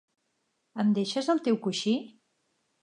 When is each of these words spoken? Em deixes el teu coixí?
Em 0.83 0.95
deixes 0.99 1.31
el 1.35 1.43
teu 1.49 1.61
coixí? 1.67 1.97